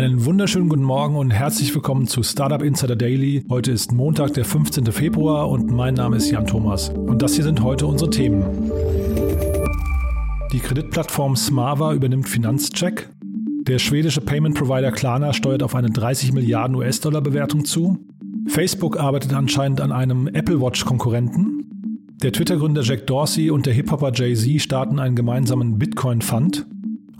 [0.00, 3.44] Einen wunderschönen guten Morgen und herzlich willkommen zu Startup Insider Daily.
[3.50, 4.86] Heute ist Montag, der 15.
[4.92, 6.88] Februar und mein Name ist Jan Thomas.
[6.88, 8.42] Und das hier sind heute unsere Themen.
[10.52, 13.10] Die Kreditplattform Smava übernimmt Finanzcheck.
[13.66, 17.98] Der schwedische Payment Provider Klarna steuert auf eine 30 Milliarden US-Dollar Bewertung zu.
[18.46, 22.06] Facebook arbeitet anscheinend an einem Apple Watch-Konkurrenten.
[22.22, 26.66] Der Twitter-Gründer Jack Dorsey und der Hip-Hopper Jay-Z starten einen gemeinsamen Bitcoin-Fund.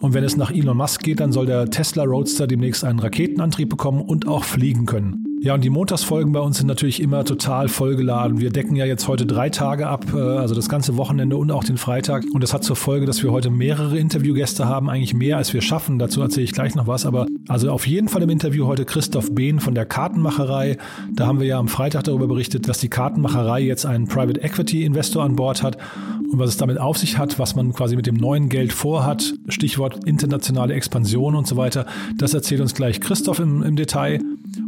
[0.00, 3.68] Und wenn es nach Elon Musk geht, dann soll der Tesla Roadster demnächst einen Raketenantrieb
[3.68, 5.29] bekommen und auch fliegen können.
[5.42, 8.40] Ja, und die Montagsfolgen bei uns sind natürlich immer total vollgeladen.
[8.40, 11.64] Wir decken ja jetzt heute drei Tage ab, äh, also das ganze Wochenende und auch
[11.64, 12.24] den Freitag.
[12.34, 15.62] Und das hat zur Folge, dass wir heute mehrere Interviewgäste haben, eigentlich mehr als wir
[15.62, 15.98] schaffen.
[15.98, 17.06] Dazu erzähle ich gleich noch was.
[17.06, 20.76] Aber also auf jeden Fall im Interview heute Christoph Behn von der Kartenmacherei.
[21.14, 24.84] Da haben wir ja am Freitag darüber berichtet, dass die Kartenmacherei jetzt einen Private Equity
[24.84, 25.78] Investor an Bord hat
[26.30, 29.34] und was es damit auf sich hat, was man quasi mit dem neuen Geld vorhat.
[29.48, 31.87] Stichwort internationale Expansion und so weiter.
[32.18, 34.20] Das erzählt uns gleich Christoph im, im Detail.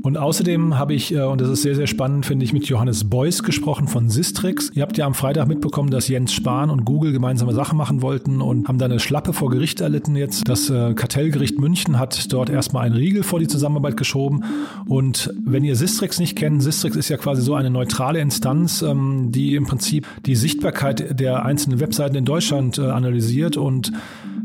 [0.03, 3.09] Und außerdem habe ich, äh, und das ist sehr, sehr spannend, finde ich, mit Johannes
[3.09, 4.71] Beuys gesprochen von Sistrix.
[4.75, 8.41] Ihr habt ja am Freitag mitbekommen, dass Jens Spahn und Google gemeinsame Sachen machen wollten
[8.41, 10.49] und haben da eine Schlappe vor Gericht erlitten jetzt.
[10.49, 14.45] Das äh, Kartellgericht München hat dort erstmal einen Riegel vor die Zusammenarbeit geschoben.
[14.87, 19.31] Und wenn ihr Sistrix nicht kennt, Sistrix ist ja quasi so eine neutrale Instanz, ähm,
[19.31, 23.93] die im Prinzip die Sichtbarkeit der einzelnen Webseiten in Deutschland äh, analysiert und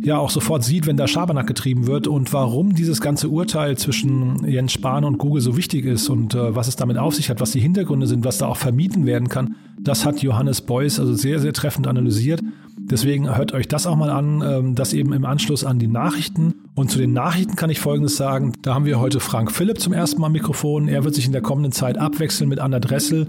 [0.02, 4.48] ja auch sofort sieht, wenn da Schabernack getrieben wird und warum dieses ganze Urteil zwischen
[4.48, 7.40] Jens Spahn und Google so wichtig ist und äh, was es damit auf sich hat,
[7.40, 11.14] was die Hintergründe sind, was da auch vermieden werden kann, das hat Johannes Beuys also
[11.14, 12.42] sehr, sehr treffend analysiert.
[12.78, 16.54] Deswegen hört euch das auch mal an, ähm, das eben im Anschluss an die Nachrichten.
[16.78, 18.54] Und zu den Nachrichten kann ich Folgendes sagen.
[18.62, 20.88] Da haben wir heute Frank Philipp zum ersten Mal am Mikrofon.
[20.88, 23.26] Er wird sich in der kommenden Zeit abwechseln mit Anna Dressel,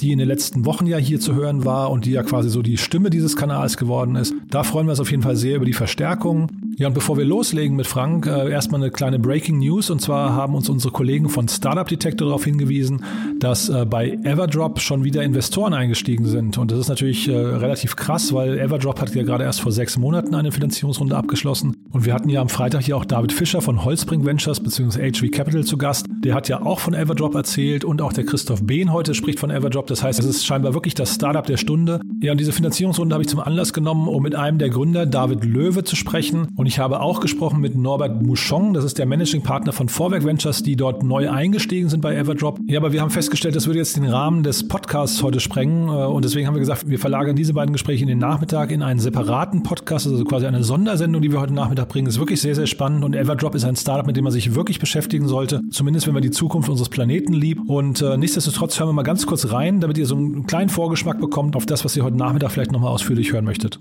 [0.00, 2.62] die in den letzten Wochen ja hier zu hören war und die ja quasi so
[2.62, 4.36] die Stimme dieses Kanals geworden ist.
[4.48, 6.48] Da freuen wir uns auf jeden Fall sehr über die Verstärkung.
[6.78, 9.90] Ja, und bevor wir loslegen mit Frank, äh, erstmal eine kleine Breaking News.
[9.90, 13.04] Und zwar haben uns unsere Kollegen von Startup Detector darauf hingewiesen,
[13.40, 16.56] dass äh, bei Everdrop schon wieder Investoren eingestiegen sind.
[16.56, 19.98] Und das ist natürlich äh, relativ krass, weil Everdrop hat ja gerade erst vor sechs
[19.98, 21.76] Monaten eine Finanzierungsrunde abgeschlossen.
[21.90, 25.12] Und wir hatten ja am Freitag hier auch David Fischer von Holzbring Ventures bzw.
[25.12, 26.06] HV Capital zu Gast.
[26.24, 29.50] Der hat ja auch von Everdrop erzählt und auch der Christoph Behn heute spricht von
[29.50, 29.86] Everdrop.
[29.86, 32.00] Das heißt, es ist scheinbar wirklich das Startup der Stunde.
[32.20, 35.44] Ja, und diese Finanzierungsrunde habe ich zum Anlass genommen, um mit einem der Gründer, David
[35.44, 36.48] Löwe, zu sprechen.
[36.54, 40.24] Und ich habe auch gesprochen mit Norbert Mouchon, das ist der Managing Partner von Vorwerk
[40.24, 42.60] Ventures, die dort neu eingestiegen sind bei Everdrop.
[42.66, 45.88] Ja, aber wir haben festgestellt, das würde jetzt den Rahmen des Podcasts heute sprengen.
[45.88, 48.82] Äh, und deswegen haben wir gesagt, wir verlagern diese beiden Gespräche in den Nachmittag in
[48.82, 52.04] einen separaten Podcast, also quasi eine Sondersendung, die wir heute Nachmittag bringen.
[52.04, 52.81] Das ist wirklich sehr, sehr spannend.
[52.82, 55.60] Und Everdrop ist ein Startup, mit dem man sich wirklich beschäftigen sollte.
[55.70, 57.68] Zumindest, wenn man die Zukunft unseres Planeten liebt.
[57.68, 61.20] Und äh, nichtsdestotrotz hören wir mal ganz kurz rein, damit ihr so einen kleinen Vorgeschmack
[61.20, 63.78] bekommt auf das, was ihr heute Nachmittag vielleicht nochmal ausführlich hören möchtet.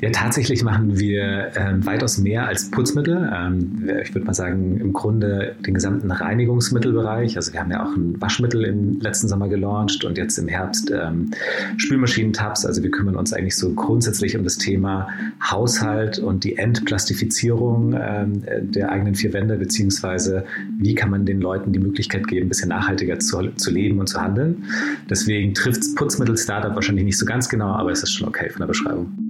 [0.00, 3.28] Ja, tatsächlich machen wir ähm, weitaus mehr als Putzmittel.
[3.34, 7.36] Ähm, ich würde mal sagen, im Grunde den gesamten Reinigungsmittelbereich.
[7.36, 10.92] Also wir haben ja auch ein Waschmittel im letzten Sommer gelauncht und jetzt im Herbst
[10.92, 11.32] ähm,
[11.78, 12.64] Spülmaschinentabs.
[12.64, 15.08] Also wir kümmern uns eigentlich so grundsätzlich um das Thema
[15.42, 20.44] Haushalt und die Entplastifizierung ähm, der eigenen vier Wände, beziehungsweise
[20.78, 24.06] wie kann man den Leuten die Möglichkeit geben, ein bisschen nachhaltiger zu, zu leben und
[24.06, 24.64] zu handeln.
[25.10, 28.68] Deswegen trifft Putzmittel-Startup wahrscheinlich nicht so ganz genau, aber es ist schon okay von der
[28.68, 29.27] Beschreibung.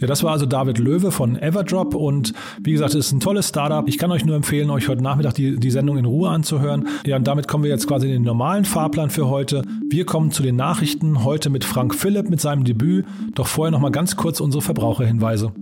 [0.00, 3.48] Ja, das war also David Löwe von Everdrop und wie gesagt, es ist ein tolles
[3.48, 3.86] Startup.
[3.86, 6.88] Ich kann euch nur empfehlen, euch heute Nachmittag die, die Sendung in Ruhe anzuhören.
[7.04, 9.62] Ja, und damit kommen wir jetzt quasi in den normalen Fahrplan für heute.
[9.90, 13.04] Wir kommen zu den Nachrichten heute mit Frank Philipp mit seinem Debüt.
[13.34, 15.52] Doch vorher noch mal ganz kurz unsere Verbraucherhinweise.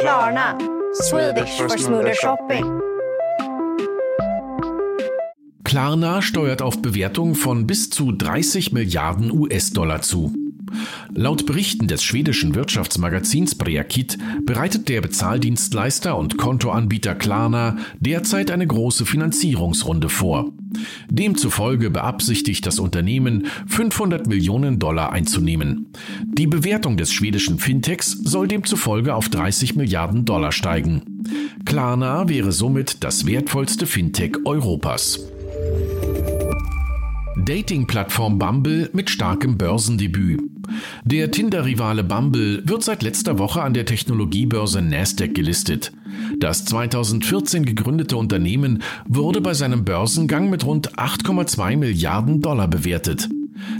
[0.04, 0.58] Klarna,
[0.96, 2.66] Swedish for smoother shopping.
[5.64, 10.43] Klarna steuert auf Bewertung von bis zu 30 Milliarden US-Dollar zu.
[11.14, 19.06] Laut Berichten des schwedischen Wirtschaftsmagazins Breakit bereitet der Bezahldienstleister und Kontoanbieter Klarna derzeit eine große
[19.06, 20.52] Finanzierungsrunde vor.
[21.10, 25.92] Demzufolge beabsichtigt das Unternehmen 500 Millionen Dollar einzunehmen.
[26.26, 31.04] Die Bewertung des schwedischen Fintechs soll demzufolge auf 30 Milliarden Dollar steigen.
[31.66, 35.20] Klarna wäre somit das wertvollste Fintech Europas.
[37.38, 40.53] Dating-Plattform Bumble mit starkem Börsendebüt.
[41.04, 45.92] Der Tinder-Rivale Bumble wird seit letzter Woche an der Technologiebörse Nasdaq gelistet.
[46.40, 53.30] Das 2014 gegründete Unternehmen wurde bei seinem Börsengang mit rund 8,2 Milliarden Dollar bewertet.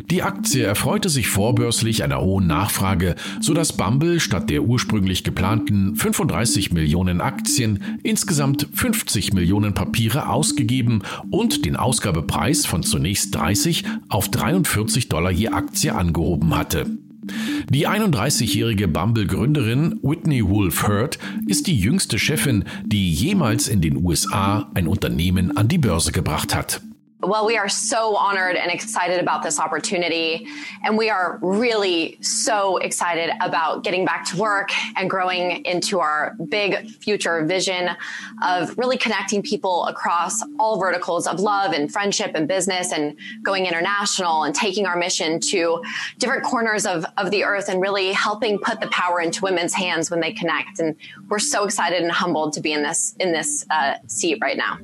[0.10, 6.72] Die Aktie erfreute sich vorbörslich einer hohen Nachfrage, sodass Bumble statt der ursprünglich geplanten 35
[6.72, 11.02] Millionen Aktien insgesamt 50 Millionen Papiere ausgegeben
[11.32, 16.86] und den Ausgabepreis von zunächst 30 auf 43 Dollar je Aktie angehoben hatte.
[17.70, 24.70] Die 31-jährige Bumble-Gründerin Whitney Wolf Hurt ist die jüngste Chefin, die jemals in den USA
[24.74, 26.82] ein Unternehmen an die Börse gebracht hat.
[27.26, 30.46] Well, we are so honored and excited about this opportunity.
[30.84, 36.36] And we are really so excited about getting back to work and growing into our
[36.50, 37.92] big future vision
[38.44, 43.68] of really connecting people across all verticals of love and friendship and business and going
[43.68, 45.82] international and taking our mission to
[46.18, 50.12] different corners of, of the earth and really helping put the power into women's hands
[50.12, 50.80] when they connect.
[50.80, 50.94] And
[51.30, 54.78] we're so excited and humbled to be in this, in this uh, seat right now.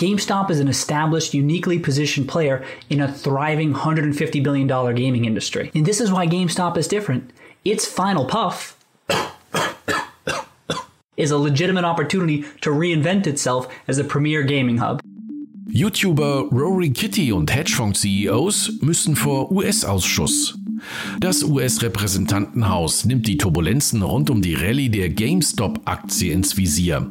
[0.00, 5.70] GameStop is an established, uniquely positioned player in a thriving $150 billion gaming industry.
[5.74, 7.30] And this is why GameStop is different.
[7.66, 8.78] Its final puff
[11.18, 15.02] is a legitimate opportunity to reinvent itself as a premier gaming hub.
[15.68, 20.54] YouTuber Rory Kitty und Hedgefonds-CEOs müssen vor US-Ausschuss.
[21.20, 27.10] Das US-Repräsentantenhaus nimmt die Turbulenzen rund um die Rallye der GameStop-Aktie ins Visier.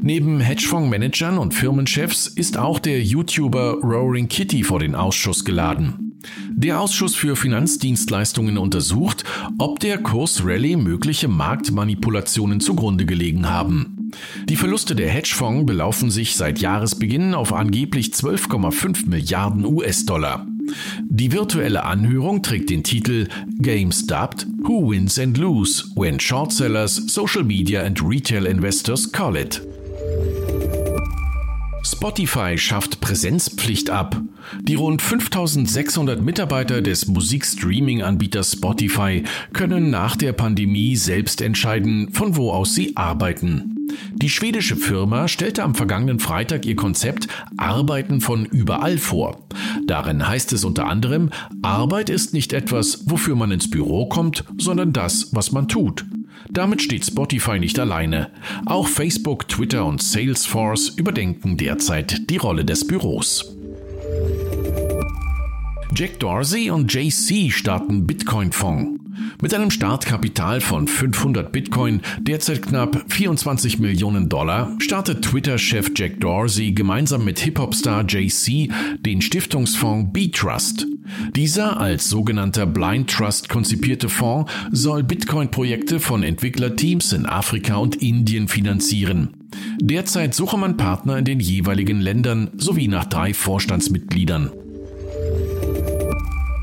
[0.00, 6.04] Neben Hedgefondsmanagern und Firmenchefs ist auch der YouTuber Roaring Kitty vor den Ausschuss geladen.
[6.50, 9.24] Der Ausschuss für Finanzdienstleistungen untersucht,
[9.58, 14.10] ob der Kursrallye mögliche Marktmanipulationen zugrunde gelegen haben.
[14.48, 20.46] Die Verluste der Hedgefonds belaufen sich seit Jahresbeginn auf angeblich 12,5 Milliarden US-Dollar.
[21.08, 23.28] Die virtuelle Anhörung trägt den Titel
[23.58, 29.62] GameStop Who Wins and Lose When Short Sellers, Social Media and Retail Investors Call It.
[31.84, 34.20] Spotify schafft Präsenzpflicht ab.
[34.62, 39.22] Die rund 5600 Mitarbeiter des Musikstreaming-Anbieters Spotify
[39.52, 43.73] können nach der Pandemie selbst entscheiden, von wo aus sie arbeiten.
[44.14, 49.38] Die schwedische Firma stellte am vergangenen Freitag ihr Konzept Arbeiten von überall vor.
[49.86, 51.30] Darin heißt es unter anderem,
[51.62, 56.04] Arbeit ist nicht etwas, wofür man ins Büro kommt, sondern das, was man tut.
[56.50, 58.30] Damit steht Spotify nicht alleine.
[58.66, 63.56] Auch Facebook, Twitter und Salesforce überdenken derzeit die Rolle des Büros.
[65.96, 68.93] Jack Dorsey und JC starten Bitcoin-Fonds.
[69.44, 76.72] Mit einem Startkapital von 500 Bitcoin, derzeit knapp 24 Millionen Dollar, startet Twitter-Chef Jack Dorsey
[76.72, 78.70] gemeinsam mit Hip-Hop-Star JC
[79.00, 80.86] den Stiftungsfonds B-Trust.
[81.36, 88.48] Dieser als sogenannter Blind Trust konzipierte Fonds soll Bitcoin-Projekte von Entwicklerteams in Afrika und Indien
[88.48, 89.34] finanzieren.
[89.78, 94.50] Derzeit suche man Partner in den jeweiligen Ländern sowie nach drei Vorstandsmitgliedern.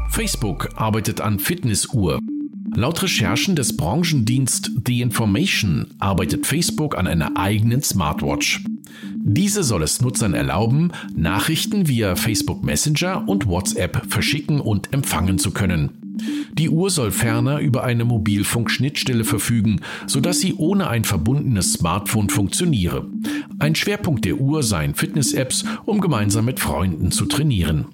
[0.10, 2.20] Facebook arbeitet an Fitnessuhr.
[2.74, 8.64] Laut Recherchen des Branchendienst The Information arbeitet Facebook an einer eigenen Smartwatch.
[9.16, 15.52] Diese soll es Nutzern erlauben, Nachrichten via Facebook Messenger und WhatsApp verschicken und empfangen zu
[15.52, 16.01] können.
[16.54, 23.08] Die Uhr soll ferner über eine Mobilfunkschnittstelle verfügen, sodass sie ohne ein verbundenes Smartphone funktioniere.
[23.60, 27.86] Ein Schwerpunkt der Uhr seien Fitness-Apps, um gemeinsam mit Freunden zu trainieren.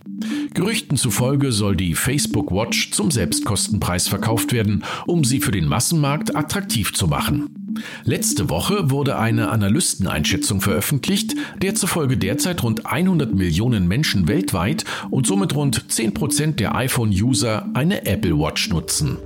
[0.53, 6.35] Gerüchten zufolge soll die Facebook Watch zum Selbstkostenpreis verkauft werden, um sie für den Massenmarkt
[6.35, 7.56] attraktiv zu machen.
[8.03, 15.27] Letzte Woche wurde eine Analysteneinschätzung veröffentlicht, der zufolge derzeit rund 100 Millionen Menschen weltweit und
[15.27, 19.17] somit rund 10% der iPhone-User eine Apple Watch nutzen.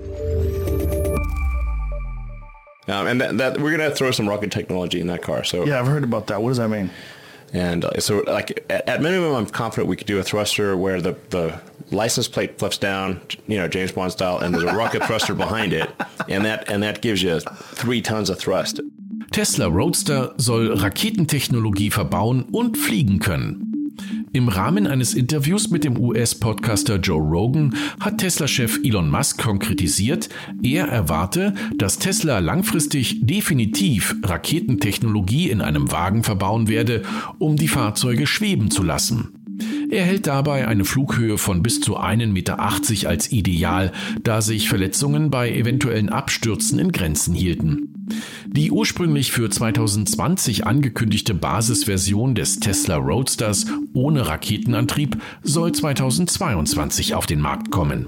[2.87, 5.43] Um, and that, that we're going to throw some rocket technology in that car.
[5.45, 6.41] So yeah, I've heard about that.
[6.41, 6.89] What does that mean?
[7.53, 11.17] And uh, so, like at, minimum, I'm confident we could do a thruster where the
[11.29, 11.59] the
[11.91, 15.73] license plate flips down, you know, James Bond style, and there's a rocket thruster behind
[15.73, 15.89] it,
[16.29, 18.79] and that and that gives you three tons of thrust.
[19.31, 23.70] Tesla Roadster soll Raketentechnologie verbauen und fliegen können.
[24.33, 30.29] Im Rahmen eines Interviews mit dem US-Podcaster Joe Rogan hat Tesla-Chef Elon Musk konkretisiert,
[30.63, 37.03] er erwarte, dass Tesla langfristig definitiv Raketentechnologie in einem Wagen verbauen werde,
[37.39, 39.33] um die Fahrzeuge schweben zu lassen.
[39.89, 42.59] Er hält dabei eine Flughöhe von bis zu 1,80 Meter
[43.09, 43.91] als ideal,
[44.23, 47.90] da sich Verletzungen bei eventuellen Abstürzen in Grenzen hielten.
[48.47, 57.41] Die ursprünglich für 2020 angekündigte Basisversion des Tesla Roadsters ohne Raketenantrieb soll 2022 auf den
[57.41, 58.07] Markt kommen.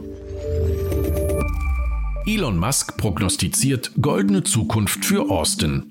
[2.25, 5.83] Elon Musk prognostiziert goldene Zukunft für Austin.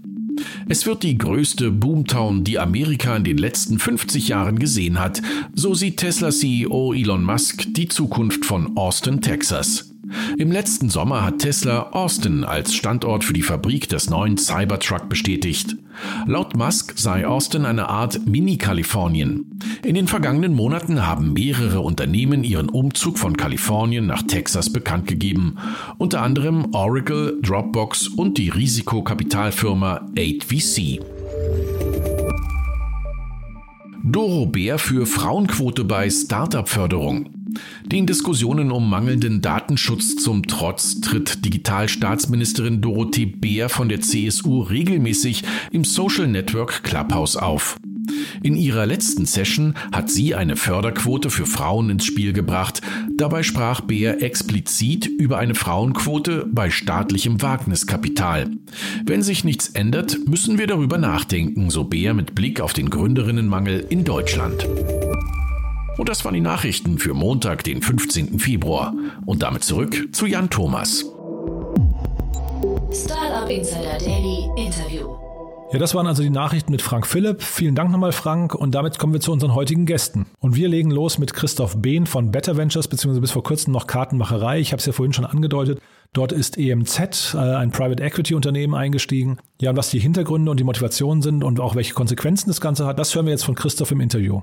[0.69, 5.21] Es wird die größte Boomtown, die Amerika in den letzten 50 Jahren gesehen hat.
[5.55, 9.92] So sieht Tesla-CEO Elon Musk die Zukunft von Austin, Texas.
[10.39, 15.77] Im letzten Sommer hat Tesla Austin als Standort für die Fabrik des neuen Cybertruck bestätigt.
[16.27, 19.59] Laut Musk sei Austin eine Art Mini-Kalifornien.
[19.85, 25.57] In den vergangenen Monaten haben mehrere Unternehmen ihren Umzug von Kalifornien nach Texas bekannt gegeben,
[25.99, 31.12] unter anderem Oracle, Dropbox und die Risikokapitalfirma 8VC.
[34.05, 37.31] Doro Bär für Frauenquote bei Startup-Förderung.
[37.85, 45.45] Den Diskussionen um mangelnden Datenschutz zum Trotz tritt Digitalstaatsministerin Dorothee Beer von der CSU regelmäßig
[45.71, 47.79] im Social Network Clubhouse auf.
[48.43, 52.81] In ihrer letzten Session hat sie eine Förderquote für Frauen ins Spiel gebracht.
[53.17, 58.51] Dabei sprach Beer explizit über eine Frauenquote bei staatlichem Wagniskapital.
[59.05, 63.87] Wenn sich nichts ändert, müssen wir darüber nachdenken, so Beer mit Blick auf den Gründerinnenmangel
[63.89, 64.67] in Deutschland.
[65.99, 68.39] Und das waren die Nachrichten für Montag, den 15.
[68.39, 68.95] Februar.
[69.27, 71.05] Und damit zurück zu Jan Thomas.
[72.93, 75.32] Startup Insider Daily Interview.
[75.73, 77.43] Ja, das waren also die Nachrichten mit Frank Philipp.
[77.43, 78.55] Vielen Dank nochmal, Frank.
[78.55, 80.27] Und damit kommen wir zu unseren heutigen Gästen.
[80.39, 83.87] Und wir legen los mit Christoph Behn von Better Ventures, beziehungsweise bis vor kurzem noch
[83.87, 84.61] Kartenmacherei.
[84.61, 85.81] Ich habe es ja vorhin schon angedeutet.
[86.13, 89.39] Dort ist EMZ, äh, ein Private Equity Unternehmen, eingestiegen.
[89.63, 92.85] Ja, und was die Hintergründe und die Motivationen sind und auch welche Konsequenzen das Ganze
[92.85, 94.43] hat, das hören wir jetzt von Christoph im Interview.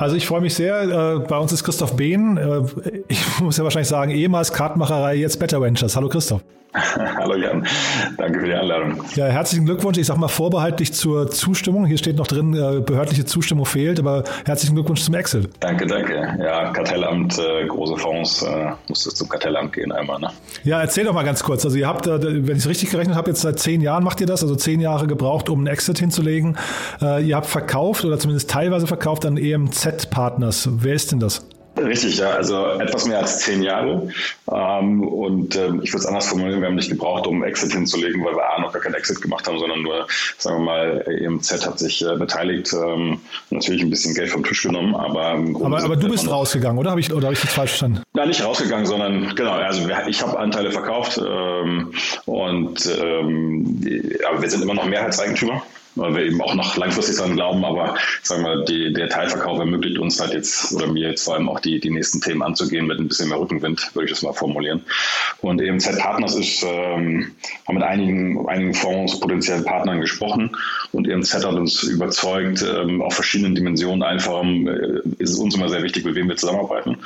[0.00, 0.80] Also ich freue mich sehr.
[0.82, 2.38] Äh, bei uns ist Christoph Behn.
[2.38, 2.62] Äh,
[3.40, 5.96] ich muss ja wahrscheinlich sagen, ehemals Kartmacherei, jetzt Better Ventures.
[5.96, 6.42] Hallo Christoph.
[6.72, 7.66] Hallo Jan,
[8.16, 9.02] danke für die Einladung.
[9.16, 9.98] Ja, herzlichen Glückwunsch.
[9.98, 11.84] Ich sage mal vorbehaltlich zur Zustimmung.
[11.84, 15.50] Hier steht noch drin, äh, behördliche Zustimmung fehlt, aber herzlichen Glückwunsch zum Exit.
[15.58, 16.38] Danke, danke.
[16.38, 18.46] Ja, Kartellamt, große Fonds,
[18.86, 20.20] musste zum Kartellamt gehen einmal.
[20.20, 20.28] Ne?
[20.62, 21.64] Ja, erzähl doch mal ganz kurz.
[21.64, 24.28] Also ihr habt, wenn ich es richtig gerechnet habe, jetzt seit zehn Jahren macht ihr
[24.28, 26.56] das, also zehn Jahre gebraucht, um einen Exit hinzulegen.
[27.00, 30.68] Ihr habt verkauft oder zumindest teilweise verkauft an EMZ Partners.
[30.70, 31.44] Wer ist denn das?
[31.76, 34.08] Richtig, ja, also etwas mehr als zehn Jahre.
[34.52, 38.24] Ähm, und ähm, ich würde es anders formulieren, wir haben nicht gebraucht, um Exit hinzulegen,
[38.24, 40.06] weil wir A noch gar keinen Exit gemacht haben, sondern nur,
[40.38, 44.62] sagen wir mal, EMZ hat sich äh, beteiligt, ähm, natürlich ein bisschen Geld vom Tisch
[44.62, 45.34] genommen, aber
[45.64, 48.02] Aber, aber du bist rausgegangen, oder habe ich, oder hab ich das falsch verstanden?
[48.14, 52.88] Nein, nicht rausgegangen, sondern genau, also ich habe Anteile verkauft und
[54.28, 55.62] aber wir sind immer noch Mehrheitseigentümer
[55.94, 59.98] weil wir eben auch noch langfristig daran glauben, aber sagen wir, die, der Teilverkauf ermöglicht
[59.98, 62.98] uns halt jetzt oder mir jetzt vor allem auch die, die nächsten Themen anzugehen mit
[62.98, 64.84] ein bisschen mehr Rückenwind, würde ich das mal formulieren.
[65.40, 67.32] Und EMZ Partners ist, ähm,
[67.66, 70.56] haben mit einigen, einigen Fonds, potenziellen Partnern gesprochen
[70.92, 75.68] und EMZ hat uns überzeugt, ähm, auf verschiedenen Dimensionen einfach äh, ist es uns immer
[75.68, 76.98] sehr wichtig, mit wem wir zusammenarbeiten.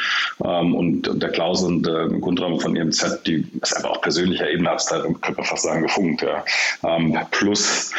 [0.44, 4.70] Ähm, und der Klaus und äh, Grundraum von EMZ, die ist einfach auf persönlicher Ebene,
[4.70, 6.22] hat es da, könnte man fast sagen, gefunkt.
[6.22, 6.44] Ja.
[6.84, 7.92] Ähm, plus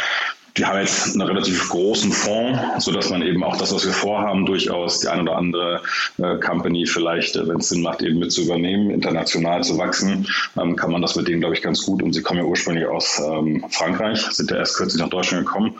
[0.57, 4.45] die haben jetzt einen relativ großen Fonds, sodass man eben auch das, was wir vorhaben,
[4.45, 5.81] durchaus die eine oder andere
[6.17, 10.27] äh, Company vielleicht, äh, wenn es Sinn macht, eben mit zu übernehmen, international zu wachsen,
[10.57, 12.01] ähm, kann man das mit denen, glaube ich, ganz gut.
[12.01, 15.75] Und sie kommen ja ursprünglich aus ähm, Frankreich, sind ja erst kürzlich nach Deutschland gekommen.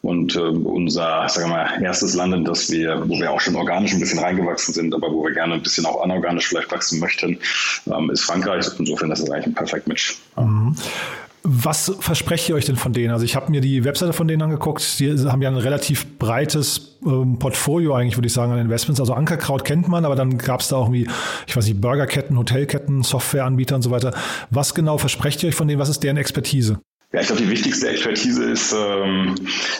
[0.00, 3.56] Und äh, unser, sagen wir mal, erstes Land, in das wir, wo wir auch schon
[3.56, 7.00] organisch ein bisschen reingewachsen sind, aber wo wir gerne ein bisschen auch anorganisch vielleicht wachsen
[7.00, 7.38] möchten,
[7.86, 8.66] ähm, ist Frankreich.
[8.78, 10.18] Insofern ist das eigentlich ein perfekt Match.
[10.36, 10.76] Mhm.
[11.42, 13.12] Was versprecht ihr euch denn von denen?
[13.12, 14.98] Also ich habe mir die Webseite von denen angeguckt.
[14.98, 19.00] Die haben ja ein relativ breites ähm, Portfolio eigentlich, würde ich sagen, an Investments.
[19.00, 21.08] Also Ankerkraut kennt man, aber dann gab es da auch irgendwie,
[21.46, 24.14] ich weiß nicht, Burgerketten, Hotelketten, Softwareanbieter und so weiter.
[24.50, 25.80] Was genau versprecht ihr euch von denen?
[25.80, 26.80] Was ist deren Expertise?
[27.10, 29.34] Ja, ich glaube, die wichtigste Expertise ist, ähm,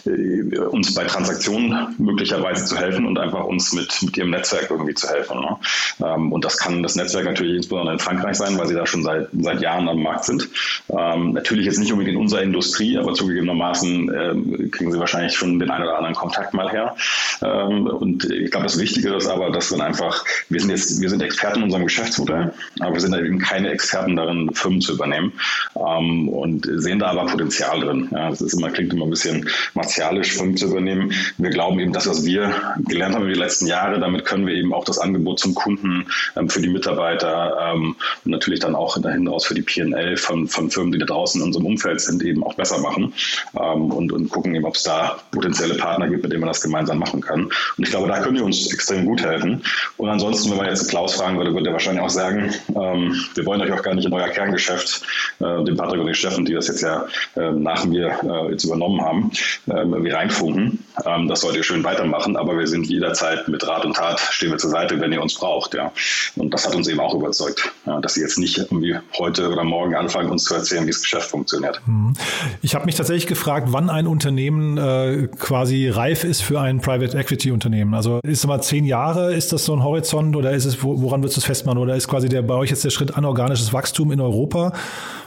[0.07, 4.95] äh, uns bei Transaktionen möglicherweise zu helfen und einfach uns mit, mit ihrem Netzwerk irgendwie
[4.95, 5.39] zu helfen.
[5.41, 5.59] Ne?
[6.03, 9.03] Ähm, und das kann das Netzwerk natürlich insbesondere in Frankreich sein, weil sie da schon
[9.03, 10.49] seit, seit Jahren am Markt sind.
[10.89, 15.59] Ähm, natürlich jetzt nicht unbedingt in unserer Industrie, aber zugegebenermaßen äh, kriegen sie wahrscheinlich schon
[15.59, 16.97] den einen oder anderen Kontakt mal her.
[17.43, 21.11] Ähm, und ich glaube, das Wichtige ist aber, dass wir einfach, wir sind jetzt, wir
[21.11, 25.35] sind Experten in unserem Geschäftsmodell, aber wir sind eben keine Experten darin, Firmen zu übernehmen
[25.77, 28.09] ähm, und sehen da aber Potenzial drin.
[28.11, 31.13] Ja, das ist immer, klingt immer ein bisschen martialisch, Firmen zu übernehmen.
[31.37, 32.55] Wir glauben eben, das, was wir
[32.87, 36.07] gelernt haben über die letzten Jahre, damit können wir eben auch das Angebot zum Kunden,
[36.37, 40.49] ähm, für die Mitarbeiter ähm, und natürlich dann auch dahin raus für die PL von,
[40.49, 43.13] von Firmen, die da draußen in unserem Umfeld sind, eben auch besser machen
[43.59, 46.61] ähm, und, und gucken eben, ob es da potenzielle Partner gibt, mit denen man das
[46.61, 47.45] gemeinsam machen kann.
[47.45, 49.63] Und ich glaube, da können die uns extrem gut helfen.
[49.97, 53.47] Und ansonsten, wenn man jetzt Klaus fragen würde, würde er wahrscheinlich auch sagen, ähm, wir
[53.47, 55.03] wollen euch auch gar nicht in euer Kerngeschäft,
[55.41, 59.01] äh, den Patrick und den Steffen, die das jetzt ja nach mir äh, jetzt übernommen
[59.01, 59.31] haben,
[59.67, 60.85] äh, wie reinfunken.
[61.05, 64.51] Ähm, das sollt ihr schön weitermachen, aber wir sind jederzeit mit Rat und Tat, stehen
[64.51, 65.75] wir zur Seite, wenn ihr uns braucht.
[65.75, 65.93] Ja.
[66.37, 67.73] Und das hat uns eben auch überzeugt,
[68.03, 71.31] dass sie jetzt nicht irgendwie heute oder morgen anfangen, uns zu erzählen, wie das Geschäft
[71.31, 71.81] funktioniert.
[71.87, 72.15] Mhm.
[72.63, 77.17] Ich habe mich tatsächlich gefragt, wann ein Unternehmen äh, quasi reif ist für ein Private
[77.17, 77.95] Equity Unternehmen.
[77.95, 81.23] Also ist es mal zehn Jahre, ist das so ein Horizont oder ist es, woran
[81.23, 81.79] würdest du es festmachen?
[81.79, 84.73] Oder ist quasi der bei euch jetzt der Schritt anorganisches Wachstum in Europa?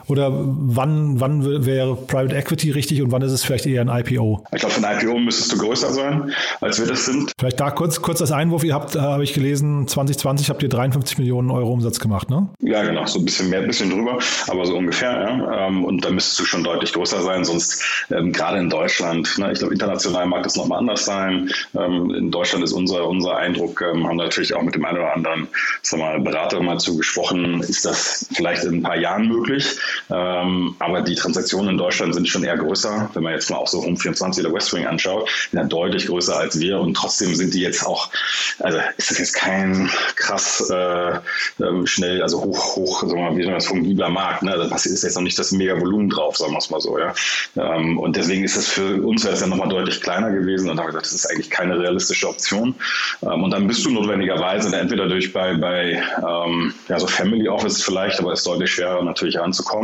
[0.07, 4.43] Oder wann, wann wäre Private Equity richtig und wann ist es vielleicht eher ein IPO?
[4.51, 7.31] Ich glaube, für ein IPO müsstest du größer sein, als wir das sind.
[7.39, 8.63] Vielleicht da kurz, kurz das Einwurf.
[8.63, 12.49] Ihr habt, äh, habe ich gelesen, 2020 habt ihr 53 Millionen Euro Umsatz gemacht, ne?
[12.59, 13.05] Ja, genau.
[13.05, 14.17] So ein bisschen mehr, ein bisschen drüber,
[14.47, 15.11] aber so ungefähr.
[15.11, 15.67] Ja.
[15.67, 17.43] Ähm, und da müsstest du schon deutlich größer sein.
[17.43, 21.49] Sonst, ähm, gerade in Deutschland, ne, ich glaube, international mag das nochmal anders sein.
[21.77, 25.13] Ähm, in Deutschland ist unser, unser Eindruck, ähm, haben natürlich auch mit dem einen oder
[25.13, 25.47] anderen
[25.81, 29.77] sag mal, Berater mal zugesprochen, ist das vielleicht in ein paar Jahren möglich.
[30.09, 33.09] Ähm, aber die Transaktionen in Deutschland sind schon eher größer.
[33.13, 36.59] Wenn man jetzt mal auch so Home24 oder Westwing anschaut, sind ja deutlich größer als
[36.59, 38.09] wir und trotzdem sind die jetzt auch,
[38.59, 41.19] also ist das jetzt kein krass äh,
[41.63, 44.43] ähm, schnell, also hoch, hoch, sagen wir mal, wie das fungibler Markt.
[44.43, 44.67] Ne?
[44.69, 46.97] Das ist jetzt noch nicht das mega Volumen drauf, sagen wir es mal so.
[46.97, 47.13] Ja?
[47.57, 50.87] Ähm, und deswegen ist es für uns jetzt ja nochmal deutlich kleiner gewesen und haben
[50.87, 52.75] gesagt, das ist eigentlich keine realistische Option.
[53.23, 57.81] Ähm, und dann bist du notwendigerweise entweder durch bei, bei ähm, ja, so Family Office
[57.81, 59.80] vielleicht, aber es ist deutlich schwerer natürlich ranzukommen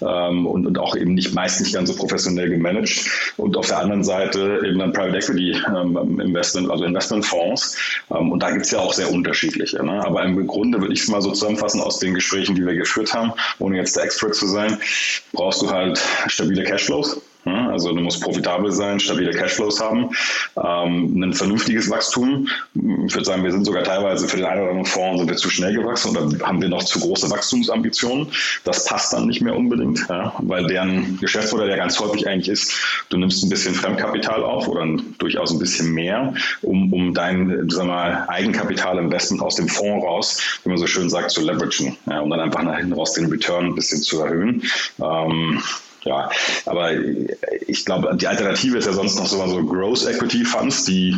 [0.00, 3.04] ähm, und, und auch eben nicht meist nicht ganz so professionell gemanagt.
[3.36, 7.76] Und auf der anderen Seite eben dann Private Equity ähm, Investment, also Investmentfonds.
[8.10, 9.84] Ähm, und da gibt es ja auch sehr unterschiedliche.
[9.84, 10.04] Ne?
[10.04, 13.12] Aber im Grunde würde ich es mal so zusammenfassen aus den Gesprächen, die wir geführt
[13.14, 14.78] haben, ohne jetzt der Expert zu sein,
[15.32, 20.10] brauchst du halt stabile Cashflows also du musst profitabel sein, stabile Cashflows haben,
[20.56, 22.48] ähm, ein vernünftiges Wachstum.
[22.74, 25.36] Ich würde sagen, wir sind sogar teilweise für den einen oder anderen Fonds sind wir
[25.36, 28.28] zu schnell gewachsen oder haben wir noch zu große Wachstumsambitionen.
[28.64, 32.72] Das passt dann nicht mehr unbedingt, ja, weil deren Geschäftsmodell ja ganz häufig eigentlich ist,
[33.10, 34.86] du nimmst ein bisschen Fremdkapital auf oder
[35.18, 40.68] durchaus ein bisschen mehr, um, um dein sag mal, Eigenkapitalinvestment aus dem Fonds raus, wie
[40.68, 43.66] man so schön sagt, zu leveragen, ja, um dann einfach nach hinten raus den Return
[43.66, 44.62] ein bisschen zu erhöhen.
[45.00, 45.62] Ähm,
[46.06, 46.30] ja,
[46.66, 46.92] aber
[47.66, 51.14] ich glaube, die Alternative ist ja sonst noch so, so Growth Equity Funds, die,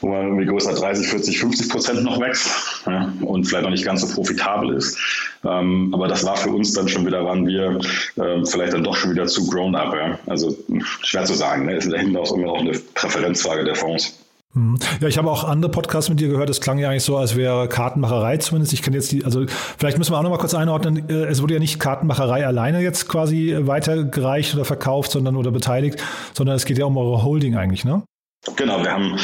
[0.00, 2.50] wo man irgendwie größer 30, 40, 50 Prozent noch wächst
[2.86, 4.98] ja, und vielleicht noch nicht ganz so profitabel ist.
[5.44, 7.78] Ähm, aber das war für uns dann schon wieder, waren wir
[8.16, 9.94] äh, vielleicht dann doch schon wieder zu grown up.
[9.94, 10.18] Ja.
[10.26, 10.56] Also
[11.02, 11.76] schwer zu sagen, ne?
[11.76, 14.25] ist dahinter auch immer noch eine Präferenzfrage der Fonds.
[14.56, 14.78] Mhm.
[15.00, 16.48] Ja, ich habe auch andere Podcasts mit dir gehört.
[16.48, 18.72] Es klang ja eigentlich so, als wäre Kartenmacherei zumindest.
[18.72, 19.44] Ich kenne jetzt die, also
[19.78, 21.10] vielleicht müssen wir auch noch mal kurz einordnen.
[21.10, 26.02] Äh, es wurde ja nicht Kartenmacherei alleine jetzt quasi weitergereicht oder verkauft, sondern oder beteiligt,
[26.32, 28.02] sondern es geht ja um eure Holding eigentlich, ne?
[28.54, 29.18] Genau, wir haben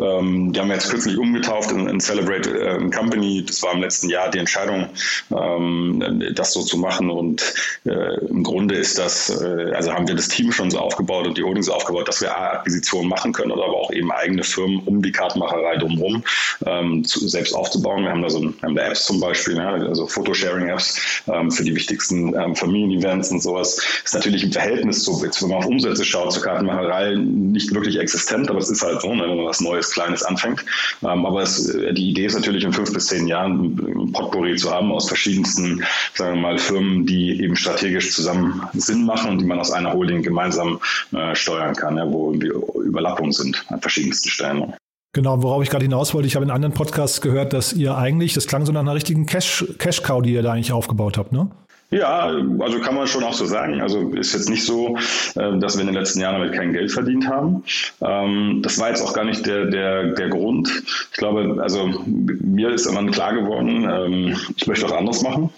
[0.00, 3.44] ähm, die haben wir jetzt kürzlich umgetauft in, in Celebrate äh, Company.
[3.46, 4.88] Das war im letzten Jahr die Entscheidung,
[5.30, 7.10] ähm, das so zu machen.
[7.10, 11.26] Und äh, im Grunde ist das, äh, also haben wir das Team schon so aufgebaut
[11.26, 14.42] und die Holding so aufgebaut, dass wir Akquisitionen machen können oder aber auch eben eigene
[14.42, 16.24] Firmen um die Kartenmacherei drumherum
[16.66, 18.04] ähm, zu, selbst aufzubauen.
[18.04, 21.64] Wir haben da so wir haben da Apps zum Beispiel, ja, also Photosharing-Apps ähm, für
[21.64, 23.80] die wichtigsten ähm, Familien-Events und sowas.
[24.04, 28.50] Ist natürlich im Verhältnis zu, wenn man auf Umsätze schaut, zur Kartenmacherei nicht wirklich existent,
[28.50, 30.64] aber es ist halt so, ne, wenn man was Neues Neues, Kleines anfängt.
[31.02, 34.56] Ähm, aber es, äh, die Idee ist natürlich in fünf bis zehn Jahren ein Potpourri
[34.56, 35.82] zu haben aus verschiedensten,
[36.14, 39.92] sagen wir mal, Firmen, die eben strategisch zusammen Sinn machen und die man aus einer
[39.92, 40.80] Holding gemeinsam
[41.12, 44.74] äh, steuern kann, ja, wo Überlappungen sind an verschiedensten Stellen.
[45.12, 48.32] Genau, worauf ich gerade hinaus wollte, ich habe in anderen Podcasts gehört, dass ihr eigentlich,
[48.34, 51.50] das klang so nach einer richtigen Cash-Cow, Cash die ihr da eigentlich aufgebaut habt, ne?
[51.92, 53.80] Ja, also kann man schon auch so sagen.
[53.80, 54.96] Also ist jetzt nicht so,
[55.34, 57.64] äh, dass wir in den letzten Jahren damit kein Geld verdient haben.
[58.00, 60.70] Ähm, das war jetzt auch gar nicht der, der, der Grund.
[61.10, 65.50] Ich glaube, also mir ist immer klar geworden, ähm, ich möchte was anderes machen.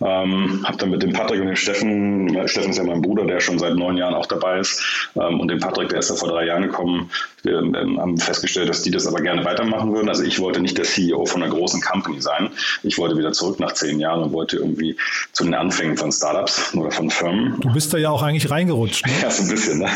[0.00, 3.40] Ähm, habe dann mit dem Patrick und dem Steffen, Steffen ist ja mein Bruder, der
[3.40, 6.28] schon seit neun Jahren auch dabei ist, ähm, und dem Patrick, der ist ja vor
[6.28, 7.10] drei Jahren gekommen,
[7.42, 10.08] wir ähm, haben festgestellt, dass die das aber gerne weitermachen würden.
[10.08, 12.50] Also ich wollte nicht der CEO von einer großen Company sein.
[12.82, 14.96] Ich wollte wieder zurück nach zehn Jahren und wollte irgendwie
[15.32, 17.60] zu den Anfängen von Startups oder von Firmen.
[17.60, 19.06] Du bist da ja auch eigentlich reingerutscht.
[19.06, 19.12] Ne?
[19.22, 19.78] Ja, so ein bisschen.
[19.80, 19.88] Ne?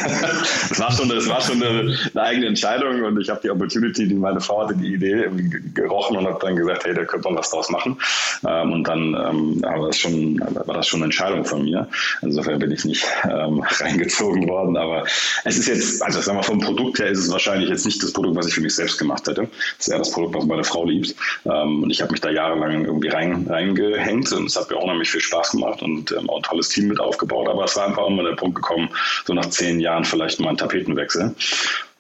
[0.69, 4.09] Das war schon, das war schon eine, eine eigene Entscheidung und ich habe die Opportunity,
[4.09, 5.27] die meine Frau hatte, die Idee
[5.75, 7.99] gerochen und habe dann gesagt, hey, da könnte man was draus machen.
[8.47, 11.87] Ähm, und dann ähm, war, das schon, war das schon eine Entscheidung von mir.
[12.23, 14.77] Insofern bin ich nicht ähm, reingezogen worden.
[14.77, 15.05] Aber
[15.45, 18.13] es ist jetzt, also sagen wir vom Produkt her ist es wahrscheinlich jetzt nicht das
[18.13, 19.43] Produkt, was ich für mich selbst gemacht hätte.
[19.79, 21.15] Das ist eher das Produkt, was meine Frau liebt.
[21.45, 24.85] Ähm, und ich habe mich da jahrelang irgendwie rein, reingehängt und es hat mir auch
[24.85, 27.49] unheimlich viel Spaß gemacht und ähm, auch ein tolles Team mit aufgebaut.
[27.49, 28.89] Aber es war einfach immer der Punkt gekommen,
[29.27, 31.35] so nach zehn Jahren vielleicht mal ein Tapetenwechsel.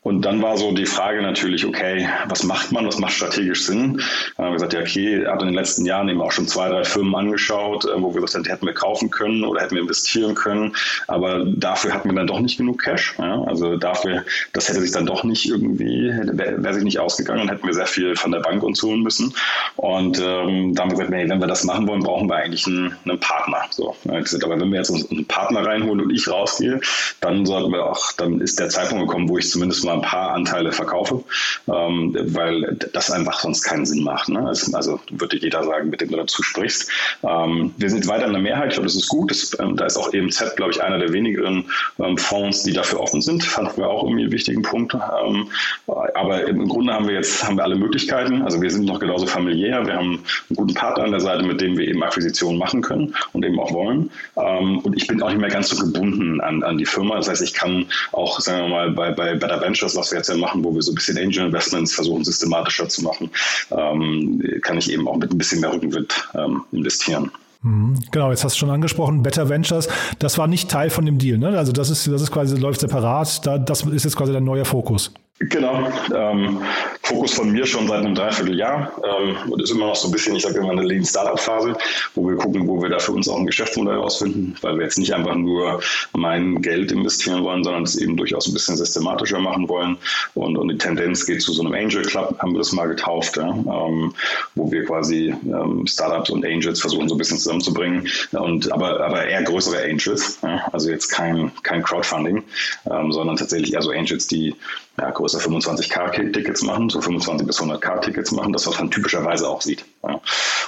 [0.03, 4.03] Und dann war so die Frage natürlich, okay, was macht man, was macht strategisch Sinn?
[4.37, 6.69] Dann haben wir gesagt, ja, okay, hat in den letzten Jahren eben auch schon zwei,
[6.69, 9.77] drei Firmen angeschaut, äh, wo wir gesagt haben, die hätten wir kaufen können oder hätten
[9.77, 10.75] wir investieren können,
[11.07, 13.15] aber dafür hatten wir dann doch nicht genug Cash.
[13.19, 13.45] Ja?
[13.45, 17.49] Also dafür, das hätte sich dann doch nicht irgendwie, wäre wär sich nicht ausgegangen und
[17.51, 19.33] hätten wir sehr viel von der Bank uns holen müssen.
[19.77, 22.67] Und ähm, da haben wir gesagt, nee, wenn wir das machen wollen, brauchen wir eigentlich
[22.67, 23.63] einen, einen Partner.
[23.71, 26.81] So, gesagt, aber wenn wir jetzt einen Partner reinholen und ich rausgehe,
[27.21, 30.11] dann sollten wir auch, dann ist der Zeitpunkt gekommen, wo ich zumindest mal mal ein
[30.11, 31.23] paar Anteile verkaufe,
[31.69, 34.29] ähm, weil das einfach sonst keinen Sinn macht.
[34.29, 34.47] Ne?
[34.47, 36.91] Also, also würde jeder sagen, mit dem du dazu sprichst.
[37.23, 39.31] Ähm, wir sind weiter in der Mehrheit, ich glaube, das ist gut.
[39.31, 41.67] Das, ähm, da ist auch EMZ, glaube ich, einer der wenigen
[41.99, 43.45] ähm, Fonds, die dafür offen sind.
[43.45, 44.95] Fanden wir auch irgendwie einen wichtigen Punkt.
[44.95, 45.49] Ähm,
[45.87, 48.43] aber im Grunde haben wir jetzt haben wir alle Möglichkeiten.
[48.43, 49.85] Also wir sind noch genauso familiär.
[49.87, 53.15] Wir haben einen guten Partner an der Seite, mit dem wir eben Akquisitionen machen können
[53.33, 54.11] und eben auch wollen.
[54.37, 57.17] Ähm, und ich bin auch nicht mehr ganz so gebunden an, an die Firma.
[57.17, 60.19] Das heißt, ich kann auch, sagen wir mal, bei, bei Better Venture Ventures, was wir
[60.19, 63.31] jetzt ja machen, wo wir so ein bisschen Angel Investments versuchen, systematischer zu machen,
[63.71, 67.31] ähm, kann ich eben auch mit ein bisschen mehr Rückenwind ähm, investieren.
[67.63, 67.99] Mhm.
[68.11, 71.39] Genau, jetzt hast du schon angesprochen, Better Ventures, das war nicht Teil von dem Deal,
[71.39, 71.57] ne?
[71.57, 74.65] Also das ist, das ist quasi, läuft separat, da, das ist jetzt quasi dein neuer
[74.65, 75.13] Fokus.
[75.39, 75.89] Genau.
[76.15, 76.61] Ähm,
[77.03, 80.37] Fokus von mir schon seit einem Dreivierteljahr ähm, und ist immer noch so ein bisschen,
[80.37, 81.77] ich sage immer, eine Lean Startup Phase,
[82.15, 84.99] wo wir gucken, wo wir da für uns auch ein Geschäftsmodell rausfinden, weil wir jetzt
[84.99, 85.81] nicht einfach nur
[86.13, 89.97] mein Geld investieren wollen, sondern es eben durchaus ein bisschen systematischer machen wollen.
[90.35, 93.37] Und, und die Tendenz geht zu so einem Angel Club, haben wir das mal getauft,
[93.37, 94.15] ja, ähm,
[94.55, 98.09] wo wir quasi ähm, Startups und Angels versuchen so ein bisschen zusammenzubringen.
[98.31, 102.45] Und aber, aber eher größere Angels, ja, also jetzt kein, kein Crowdfunding,
[102.89, 104.55] ähm, sondern tatsächlich eher so Angels, die
[104.99, 109.85] ja, größer 25k-Tickets machen, so 25 bis 100k-Tickets machen, das was man typischerweise auch sieht.
[110.03, 110.21] Ja.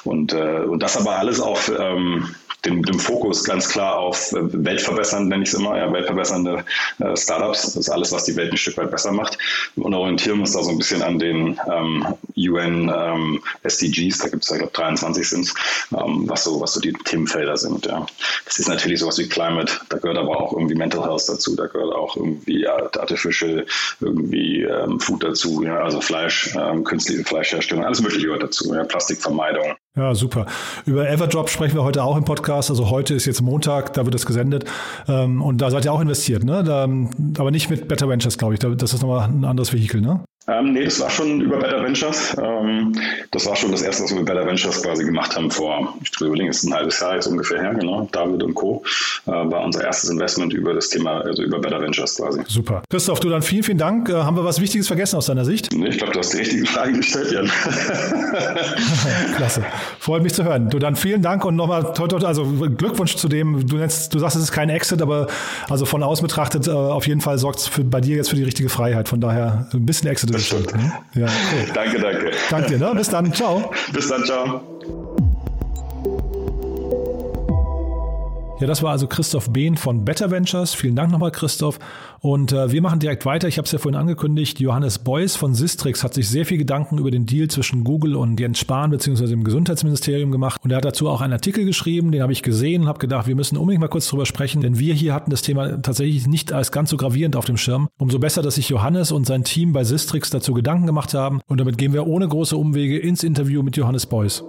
[0.05, 2.35] Und, äh, und das aber alles auf ähm,
[2.65, 6.65] dem, dem Fokus ganz klar auf äh, weltverbessern, nenne ich es immer, ja, weltverbessernde
[7.01, 7.63] äh, Startups.
[7.63, 9.39] Das ist alles, was die Welt ein Stück weit besser macht.
[9.77, 14.45] Und orientieren uns da so ein bisschen an den ähm, UN ähm, SDGs, da gibt
[14.45, 15.55] es ja, glaube 23 sind
[15.93, 17.87] ähm, was so, was so die Themenfelder sind.
[17.87, 18.07] Ja.
[18.45, 21.67] Das ist natürlich sowas wie Climate, da gehört aber auch irgendwie Mental Health dazu, da
[21.67, 23.67] gehört auch irgendwie Artificial
[24.01, 28.85] irgendwie ähm, Food dazu, ja, also Fleisch, ähm, künstliche Fleischherstellung, alles mögliche gehört dazu, ja,
[28.85, 29.77] Plastikvermeidung.
[29.97, 30.47] Ja, super.
[30.87, 32.69] Über Everdrop sprechen wir heute auch im Podcast.
[32.69, 34.65] Also heute ist jetzt Montag, da wird es gesendet.
[35.07, 36.65] Ähm, und da seid ihr auch investiert, ne?
[36.65, 36.89] Da,
[37.39, 38.61] aber nicht mit Better Ventures, glaube ich.
[38.61, 40.25] Das ist nochmal ein anderes Vehikel, ne?
[40.47, 42.37] Ähm, nee, das war schon über Better Ventures.
[42.39, 42.93] Ähm,
[43.31, 46.21] das war schon das erste, was wir mit Better Ventures quasi gemacht haben vor, ich
[46.21, 48.07] überlege, es ist ein halbes Jahr jetzt ungefähr her, genau.
[48.13, 48.83] David und Co.
[49.27, 52.43] Äh, war unser erstes Investment über das Thema, also über Better Ventures quasi.
[52.47, 52.83] Super.
[52.91, 54.11] Christoph, du dann vielen, vielen Dank.
[54.11, 55.73] Äh, haben wir was Wichtiges vergessen aus deiner Sicht?
[55.73, 57.51] Nee, ich glaube, du hast die richtigen Fragen gestellt, Jan.
[59.37, 59.65] Klasse.
[59.99, 60.69] Freut mich zu hören.
[60.69, 64.43] Du dann vielen Dank und nochmal also Glückwunsch zu dem, du nennst, du sagst, es
[64.43, 65.27] ist kein Exit, aber
[65.71, 68.45] also von außen betrachtet, äh, auf jeden Fall sorgt es bei dir jetzt für die
[68.45, 69.09] richtige Freiheit.
[69.09, 70.75] Von daher ein bisschen Exit das stimmt.
[70.75, 70.93] Ne?
[71.15, 71.73] Ja, cool.
[71.75, 72.31] danke, danke.
[72.51, 72.95] Danke dir, ne?
[72.95, 73.33] Bis dann.
[73.33, 73.71] Ciao.
[73.93, 75.04] Bis dann, ciao.
[78.61, 80.75] Ja, das war also Christoph Behn von Better Ventures.
[80.75, 81.81] Vielen Dank nochmal, Christoph.
[82.21, 83.49] Und äh, wir machen direkt weiter.
[83.49, 84.61] Ich habe es ja vorhin angekündigt.
[84.61, 88.39] Johannes Beuys von Sistrix hat sich sehr viel Gedanken über den Deal zwischen Google und
[88.39, 89.27] Jens Spahn bzw.
[89.27, 90.61] dem Gesundheitsministerium gemacht.
[90.63, 93.27] Und er hat dazu auch einen Artikel geschrieben, den habe ich gesehen und habe gedacht,
[93.27, 96.53] wir müssen unbedingt mal kurz drüber sprechen, denn wir hier hatten das Thema tatsächlich nicht
[96.53, 97.89] als ganz so gravierend auf dem Schirm.
[97.99, 101.41] Umso besser, dass sich Johannes und sein Team bei Sistrix dazu Gedanken gemacht haben.
[101.49, 104.45] Und damit gehen wir ohne große Umwege ins Interview mit Johannes Beuys.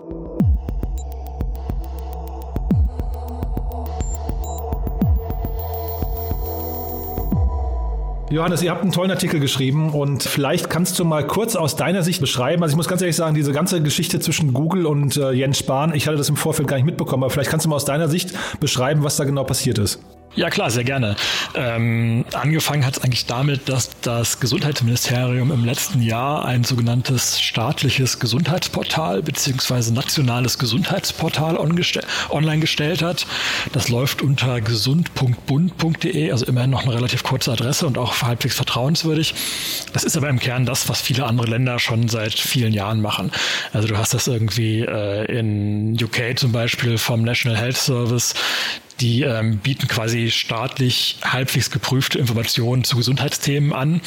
[8.32, 12.02] Johannes, ihr habt einen tollen Artikel geschrieben und vielleicht kannst du mal kurz aus deiner
[12.02, 12.64] Sicht beschreiben.
[12.64, 15.94] Also ich muss ganz ehrlich sagen, diese ganze Geschichte zwischen Google und äh, Jens Spahn,
[15.94, 18.08] ich hatte das im Vorfeld gar nicht mitbekommen, aber vielleicht kannst du mal aus deiner
[18.08, 20.00] Sicht beschreiben, was da genau passiert ist.
[20.36, 21.16] Ja klar, sehr gerne.
[21.54, 28.20] Ähm, angefangen hat es eigentlich damit, dass das Gesundheitsministerium im letzten Jahr ein sogenanntes staatliches
[28.20, 33.26] Gesundheitsportal beziehungsweise nationales Gesundheitsportal online gestellt hat.
[33.72, 39.34] Das läuft unter gesund.bund.de, also immerhin noch eine relativ kurze Adresse und auch halbwegs vertrauenswürdig.
[39.94, 43.32] Das ist aber im Kern das, was viele andere Länder schon seit vielen Jahren machen.
[43.72, 48.34] Also du hast das irgendwie äh, in UK zum Beispiel vom National Health Service
[49.00, 54.02] die ähm, bieten quasi staatlich halbwegs geprüfte Informationen zu Gesundheitsthemen an.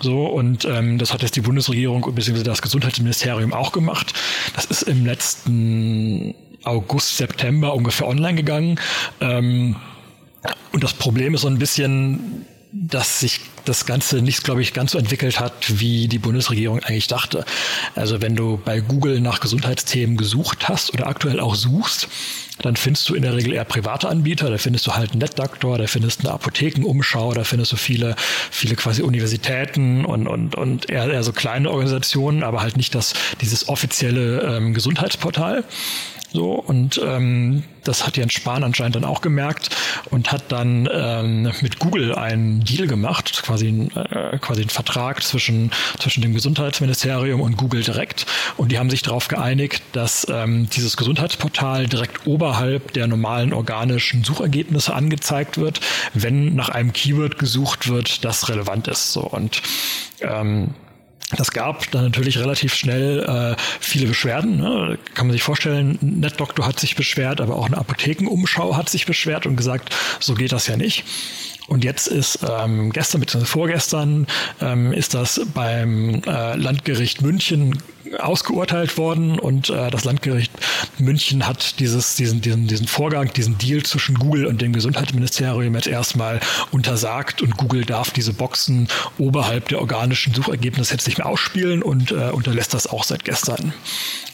[0.00, 2.42] So, und ähm, das hat jetzt die Bundesregierung bzw.
[2.42, 4.14] das Gesundheitsministerium auch gemacht.
[4.54, 8.80] Das ist im letzten August, September ungefähr online gegangen.
[9.20, 9.76] Ähm,
[10.72, 14.92] und das Problem ist so ein bisschen, dass sich das Ganze nicht, glaube ich, ganz
[14.92, 17.44] so entwickelt hat, wie die Bundesregierung eigentlich dachte.
[17.94, 22.08] Also wenn du bei Google nach Gesundheitsthemen gesucht hast oder aktuell auch suchst,
[22.62, 25.78] dann findest du in der Regel eher private Anbieter, da findest du halt einen NetDoktor,
[25.78, 28.14] da findest du eine Apothekenumschau, da findest du viele,
[28.50, 33.14] viele quasi Universitäten und, und, und eher, eher so kleine Organisationen, aber halt nicht das,
[33.40, 35.64] dieses offizielle ähm, Gesundheitsportal.
[36.32, 39.68] So, und ähm, das hat Jens Spahn anscheinend dann auch gemerkt
[40.10, 45.70] und hat dann ähm, mit Google einen Deal gemacht, quasi, äh, quasi einen Vertrag zwischen,
[45.98, 48.24] zwischen dem Gesundheitsministerium und Google direkt.
[48.56, 54.24] Und die haben sich darauf geeinigt, dass ähm, dieses Gesundheitsportal direkt oberhalb der normalen organischen
[54.24, 55.80] Suchergebnisse angezeigt wird,
[56.14, 59.12] wenn nach einem Keyword gesucht wird, das relevant ist.
[59.12, 59.60] So, und
[60.20, 60.70] ähm,
[61.36, 64.58] das gab dann natürlich relativ schnell äh, viele Beschwerden.
[64.58, 64.98] Ne?
[65.14, 69.46] Kann man sich vorstellen, NetDoctor hat sich beschwert, aber auch eine Apothekenumschau hat sich beschwert
[69.46, 71.04] und gesagt, so geht das ja nicht.
[71.68, 73.44] Und jetzt ist ähm, gestern bzw.
[73.44, 74.26] vorgestern
[74.60, 77.78] ähm, ist das beim äh, Landgericht München
[78.18, 80.52] ausgeurteilt worden und äh, das Landgericht
[80.98, 85.86] München hat dieses, diesen, diesen, diesen Vorgang, diesen Deal zwischen Google und dem Gesundheitsministerium jetzt
[85.86, 86.40] erstmal
[86.70, 92.30] untersagt und Google darf diese Boxen oberhalb der organischen Suchergebnisse jetzt nicht ausspielen und äh,
[92.30, 93.72] unterlässt das auch seit gestern.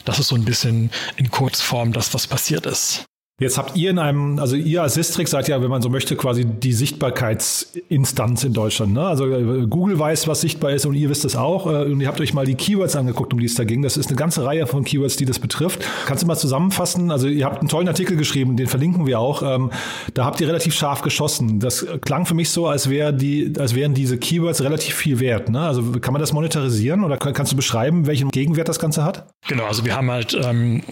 [0.04, 3.07] Das ist so ein bisschen in Kurzform das, was passiert ist.
[3.40, 6.16] Jetzt habt ihr in einem, also ihr als Sistrix seid ja, wenn man so möchte,
[6.16, 8.94] quasi die Sichtbarkeitsinstanz in Deutschland.
[8.94, 9.06] Ne?
[9.06, 11.68] Also äh, Google weiß, was sichtbar ist und ihr wisst es auch.
[11.68, 13.82] Äh, und ihr habt euch mal die Keywords angeguckt, um die es da ging.
[13.82, 15.84] Das ist eine ganze Reihe von Keywords, die das betrifft.
[16.06, 17.12] Kannst du mal zusammenfassen?
[17.12, 19.44] Also ihr habt einen tollen Artikel geschrieben, den verlinken wir auch.
[19.44, 19.70] Ähm,
[20.14, 21.60] da habt ihr relativ scharf geschossen.
[21.60, 25.48] Das klang für mich so, als, wär die, als wären diese Keywords relativ viel wert.
[25.48, 25.60] Ne?
[25.60, 29.28] Also kann man das monetarisieren oder kannst du beschreiben, welchen Gegenwert das Ganze hat?
[29.46, 30.82] Genau, also wir haben halt, ähm,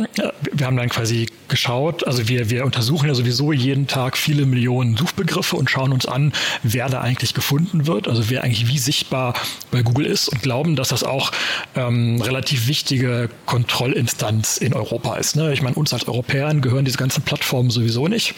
[0.52, 4.44] wir haben dann quasi geschaut, also wir wir, wir untersuchen ja sowieso jeden Tag viele
[4.44, 8.78] Millionen Suchbegriffe und schauen uns an, wer da eigentlich gefunden wird, also wer eigentlich wie
[8.78, 9.34] sichtbar
[9.70, 11.32] bei Google ist und glauben, dass das auch
[11.74, 15.36] ähm, relativ wichtige Kontrollinstanz in Europa ist.
[15.36, 15.52] Ne?
[15.54, 18.34] Ich meine, uns als Europäern gehören diese ganzen Plattformen sowieso nicht.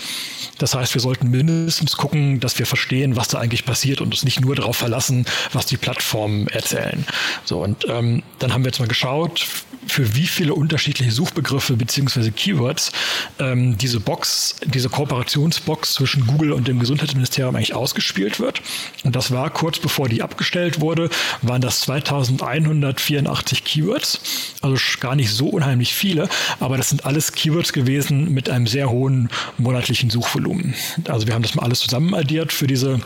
[0.59, 4.25] Das heißt, wir sollten mindestens gucken, dass wir verstehen, was da eigentlich passiert und uns
[4.25, 7.05] nicht nur darauf verlassen, was die Plattformen erzählen.
[7.45, 9.47] So, und ähm, dann haben wir jetzt mal geschaut,
[9.87, 12.93] für wie viele unterschiedliche Suchbegriffe beziehungsweise Keywords
[13.39, 18.61] ähm, diese Box, diese Kooperationsbox zwischen Google und dem Gesundheitsministerium eigentlich ausgespielt wird.
[19.03, 21.09] Und das war kurz bevor die abgestellt wurde,
[21.40, 24.20] waren das 2184 Keywords.
[24.61, 26.29] Also gar nicht so unheimlich viele,
[26.61, 30.74] aber das sind alles Keywords gewesen mit einem sehr hohen monatlichen Suchvolumen.
[31.07, 33.01] Also wir haben das mal alles zusammen addiert für diese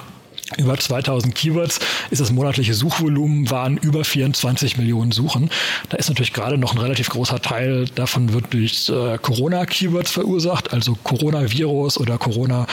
[0.59, 5.51] über 2000 Keywords ist das monatliche Suchvolumen waren über 24 Millionen Suchen.
[5.89, 10.73] Da ist natürlich gerade noch ein relativ großer Teil davon wird durch äh, Corona-Keywords verursacht,
[10.73, 12.67] also Coronavirus oder Corona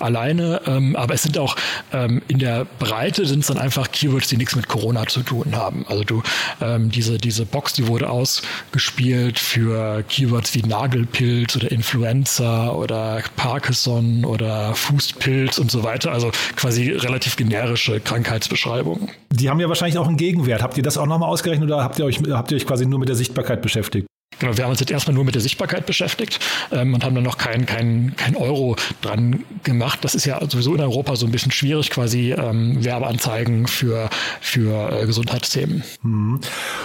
[0.00, 0.60] alleine.
[0.66, 1.56] Ähm, aber es sind auch
[1.92, 5.56] ähm, in der Breite sind es dann einfach Keywords, die nichts mit Corona zu tun
[5.56, 5.84] haben.
[5.88, 6.22] Also du
[6.60, 14.24] ähm, diese diese Box, die wurde ausgespielt für Keywords wie Nagelpilz oder Influenza oder Parkinson
[14.24, 16.12] oder Fußpilz und so weiter.
[16.12, 19.08] Also quasi relativ relativ generische Krankheitsbeschreibung.
[19.30, 20.62] Die haben ja wahrscheinlich auch einen Gegenwert.
[20.62, 23.00] Habt ihr das auch nochmal ausgerechnet oder habt ihr euch, habt ihr euch quasi nur
[23.00, 24.06] mit der Sichtbarkeit beschäftigt?
[24.38, 26.38] Genau, wir haben uns jetzt erstmal nur mit der Sichtbarkeit beschäftigt
[26.70, 29.98] ähm, und haben dann noch kein, kein, kein Euro dran gemacht.
[30.02, 34.08] Das ist ja sowieso in Europa so ein bisschen schwierig, quasi ähm, Werbeanzeigen für,
[34.40, 35.82] für äh, Gesundheitsthemen.
[36.02, 36.40] Mhm.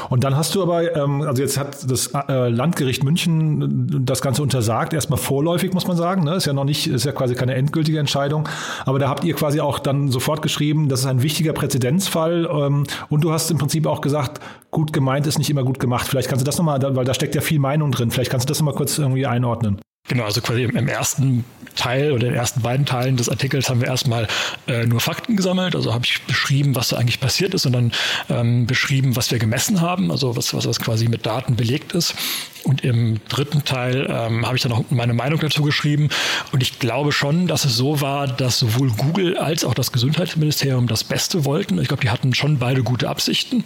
[0.09, 4.41] Und dann hast du aber, ähm, also jetzt hat das äh, Landgericht München das Ganze
[4.41, 6.23] untersagt, erstmal vorläufig, muss man sagen.
[6.23, 6.35] Ne?
[6.35, 8.49] Ist ja noch nicht, ist ja quasi keine endgültige Entscheidung.
[8.85, 12.49] Aber da habt ihr quasi auch dann sofort geschrieben, das ist ein wichtiger Präzedenzfall.
[12.51, 16.07] Ähm, und du hast im Prinzip auch gesagt, gut gemeint ist nicht immer gut gemacht.
[16.07, 18.11] Vielleicht kannst du das nochmal, weil da steckt ja viel Meinung drin.
[18.11, 19.79] Vielleicht kannst du das nochmal kurz irgendwie einordnen.
[20.09, 23.69] Genau, also quasi im, im, ersten Teil oder in den ersten beiden Teilen des Artikels
[23.69, 24.27] haben wir erstmal
[24.67, 25.75] äh, nur Fakten gesammelt.
[25.75, 27.91] Also habe ich beschrieben, was da eigentlich passiert ist und dann
[28.29, 32.15] ähm, beschrieben, was wir gemessen haben, also was, was, was quasi mit Daten belegt ist.
[32.63, 36.09] Und im dritten Teil ähm, habe ich dann auch meine Meinung dazu geschrieben.
[36.51, 40.87] Und ich glaube schon, dass es so war, dass sowohl Google als auch das Gesundheitsministerium
[40.87, 41.79] das Beste wollten.
[41.79, 43.65] Ich glaube, die hatten schon beide gute Absichten.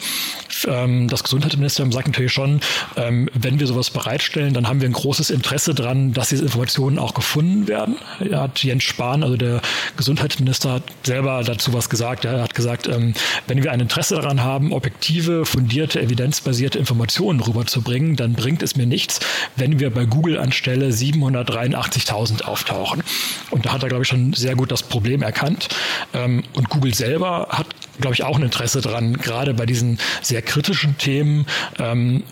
[0.66, 2.62] Ähm, das Gesundheitsministerium sagt natürlich schon,
[2.96, 6.98] ähm, wenn wir sowas bereitstellen, dann haben wir ein großes Interesse dran, dass diese Informationen
[6.98, 7.98] auch gefunden werden.
[8.20, 9.62] Er hat Jens Spahn, also der
[9.96, 12.26] Gesundheitsminister, hat selber dazu was gesagt.
[12.26, 13.14] Er hat gesagt, ähm,
[13.46, 18.87] wenn wir ein Interesse daran haben, objektive, fundierte, evidenzbasierte Informationen rüberzubringen, dann bringt es mir
[18.88, 19.20] nichts,
[19.56, 23.04] wenn wir bei Google anstelle 783.000 auftauchen.
[23.52, 25.70] Und da hat er, glaube ich, schon sehr gut das Problem erkannt.
[26.14, 27.68] Ähm, und Google selber hat,
[28.00, 31.46] glaube ich, auch ein Interesse daran, gerade bei diesen sehr kritischen Themen
[31.80, 32.24] ähm,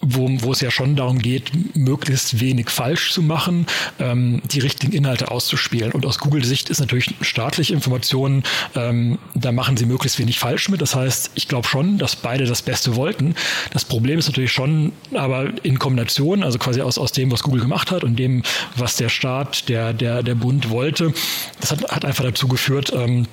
[0.00, 3.66] wo, wo es ja schon darum geht, möglichst wenig falsch zu machen,
[3.98, 5.92] ähm, die richtigen Inhalte auszuspielen.
[5.92, 10.80] Und aus Google-Sicht ist natürlich staatliche Informationen, ähm, da machen sie möglichst wenig falsch mit.
[10.80, 13.34] Das heißt, ich glaube schon, dass beide das Beste wollten.
[13.72, 17.62] Das Problem ist natürlich schon, aber in Kombination, also quasi aus, aus dem, was Google
[17.62, 18.42] gemacht hat und dem,
[18.76, 21.12] was der Staat, der, der, der Bund wollte,
[21.60, 23.26] das hat, hat einfach dazu geführt, ähm,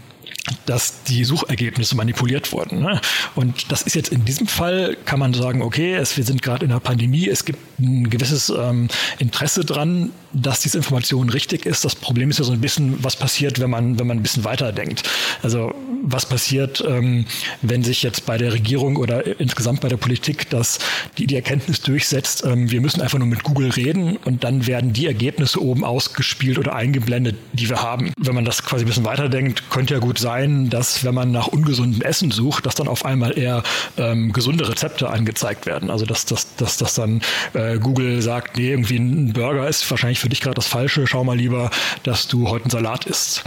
[0.66, 2.82] dass die Suchergebnisse manipuliert wurden.
[2.82, 3.02] Ne?
[3.36, 6.66] Und das ist jetzt in diesem Fall, kann man sagen, okay, es, wir sind gerade
[6.66, 11.84] in einer Pandemie, es gibt ein gewisses ähm, Interesse dran, dass diese Information richtig ist.
[11.86, 14.44] Das Problem ist ja so ein bisschen, was passiert, wenn man, wenn man ein bisschen
[14.44, 15.04] weiterdenkt.
[15.42, 17.26] Also was passiert, ähm,
[17.62, 20.80] wenn sich jetzt bei der Regierung oder insgesamt bei der Politik das,
[21.18, 24.94] die, die Erkenntnis durchsetzt, ähm, wir müssen einfach nur mit Google reden und dann werden
[24.94, 28.14] die Ergebnisse oben ausgespielt oder eingeblendet, die wir haben.
[28.20, 31.32] Wenn man das quasi ein bisschen weiterdenkt, könnte ja gut sein, sein, dass wenn man
[31.32, 33.64] nach ungesundem Essen sucht, dass dann auf einmal eher
[33.98, 35.90] ähm, gesunde Rezepte angezeigt werden.
[35.90, 37.22] Also dass, dass, dass, dass dann
[37.54, 41.24] äh, Google sagt, nee, irgendwie ein Burger ist wahrscheinlich für dich gerade das Falsche, schau
[41.24, 41.70] mal lieber,
[42.02, 43.44] dass du heute einen Salat isst.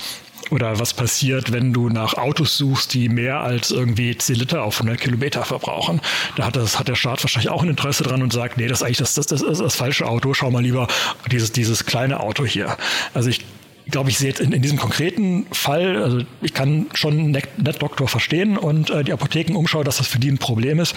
[0.50, 4.76] Oder was passiert, wenn du nach Autos suchst, die mehr als irgendwie 10 Liter auf
[4.76, 6.00] 100 Kilometer verbrauchen?
[6.36, 8.78] Da hat, das, hat der Staat wahrscheinlich auch ein Interesse dran und sagt, nee, das
[8.78, 10.86] ist eigentlich das, das, das, das, falsche Auto, schau mal lieber
[11.32, 12.76] dieses, dieses kleine Auto hier.
[13.12, 13.44] Also ich
[13.90, 18.56] glaube, ich sehe jetzt in, in, diesem konkreten Fall, also ich kann schon NetDoktor verstehen
[18.56, 20.94] und äh, die Apothekenumschau, dass das für die ein Problem ist.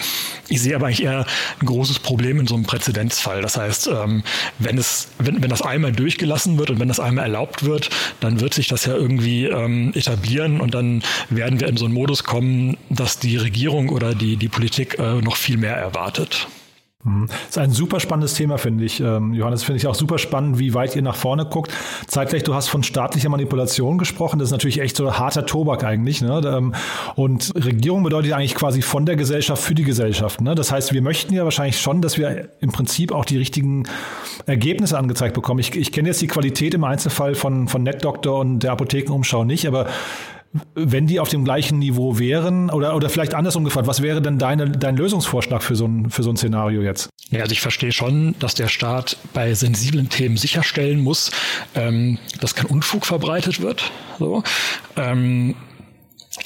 [0.48, 1.26] Ich sehe aber eigentlich eher
[1.60, 3.42] ein großes Problem in so einem Präzedenzfall.
[3.42, 4.22] Das heißt, ähm,
[4.58, 8.40] wenn es, wenn, wenn das einmal durchgelassen wird und wenn das einmal erlaubt wird, dann
[8.40, 12.24] wird sich das ja irgendwie ähm, etablieren und dann werden wir in so einen Modus
[12.24, 16.46] kommen, dass die Regierung oder die, die Politik äh, noch viel mehr erwartet.
[17.04, 17.26] Mhm.
[17.26, 19.00] Das ist ein super spannendes Thema, finde ich.
[19.00, 21.72] Ähm, Johannes, finde ich auch super spannend, wie weit ihr nach vorne guckt.
[22.06, 24.38] Zeitgleich, du hast von staatlicher Manipulation gesprochen.
[24.38, 26.22] Das ist natürlich echt so harter Tobak eigentlich.
[26.22, 26.40] Ne?
[26.44, 26.74] Ähm,
[27.16, 30.40] und Regierung bedeutet eigentlich quasi von der Gesellschaft für die Gesellschaft.
[30.40, 30.54] Ne?
[30.54, 33.84] Das heißt, wir möchten ja wahrscheinlich schon, dass wir im Prinzip auch die richtigen
[34.46, 35.58] Ergebnisse angezeigt bekommen.
[35.58, 39.66] Ich, ich kenne jetzt die Qualität im Einzelfall von, von NetDoktor und der Apothekenumschau nicht,
[39.66, 39.86] aber
[40.74, 44.38] wenn die auf dem gleichen Niveau wären, oder, oder vielleicht andersrum gefragt, was wäre denn
[44.38, 47.08] deine, dein Lösungsvorschlag für so, ein, für so ein Szenario jetzt?
[47.30, 51.30] Ja, also ich verstehe schon, dass der Staat bei sensiblen Themen sicherstellen muss,
[51.74, 53.90] ähm, dass kein Unfug verbreitet wird.
[54.18, 54.42] So.
[54.96, 55.54] Ähm,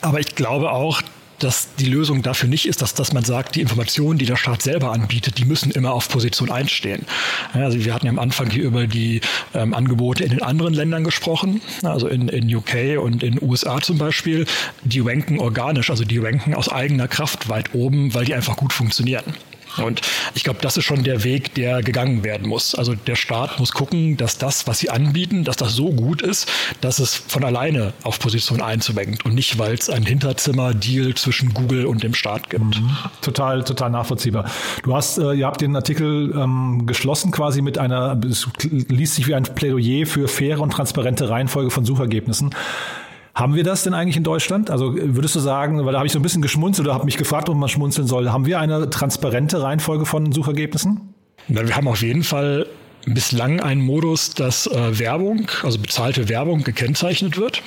[0.03, 1.03] aber ich glaube auch,
[1.39, 4.63] dass die Lösung dafür nicht ist, dass, dass man sagt, die Informationen, die der Staat
[4.63, 7.07] selber anbietet, die müssen immer auf Position einstehen.
[7.53, 9.21] Also wir hatten ja am Anfang hier über die
[9.55, 13.99] ähm, Angebote in den anderen Ländern gesprochen, also in, in UK und in USA zum
[13.99, 14.47] Beispiel.
[14.83, 18.73] Die ranken organisch, also die ranken aus eigener Kraft weit oben, weil die einfach gut
[18.73, 19.35] funktionieren.
[19.83, 20.01] Und
[20.35, 22.75] ich glaube, das ist schon der Weg, der gegangen werden muss.
[22.75, 26.51] Also der Staat muss gucken, dass das, was sie anbieten, dass das so gut ist,
[26.81, 31.87] dass es von alleine auf Position einzuwenkt und nicht, weil es ein Hinterzimmer-Deal zwischen Google
[31.87, 32.65] und dem Staat gibt.
[32.65, 32.97] Mhm.
[33.21, 34.51] Total, total nachvollziehbar.
[34.83, 39.27] Du hast, äh, ihr habt den Artikel ähm, geschlossen quasi mit einer, es liest sich
[39.27, 42.55] wie ein Plädoyer für faire und transparente Reihenfolge von Suchergebnissen.
[43.37, 44.71] Haben wir das denn eigentlich in Deutschland?
[44.71, 47.19] Also würdest du sagen, weil da habe ich so ein bisschen geschmunzelt oder habe mich
[47.19, 51.13] gefragt, ob man schmunzeln soll, haben wir eine transparente Reihenfolge von Suchergebnissen?
[51.47, 52.67] Na, wir haben auf jeden Fall
[53.05, 57.63] bislang einen Modus, dass äh, Werbung, also bezahlte Werbung gekennzeichnet wird.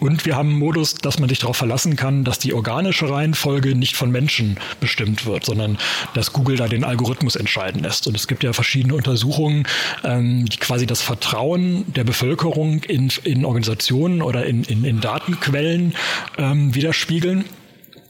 [0.00, 3.76] Und wir haben einen Modus, dass man sich darauf verlassen kann, dass die organische Reihenfolge
[3.76, 5.78] nicht von Menschen bestimmt wird, sondern
[6.14, 8.06] dass Google da den Algorithmus entscheiden lässt.
[8.06, 9.66] Und es gibt ja verschiedene Untersuchungen,
[10.02, 15.94] ähm, die quasi das Vertrauen der Bevölkerung in, in Organisationen oder in, in, in Datenquellen
[16.38, 17.44] ähm, widerspiegeln.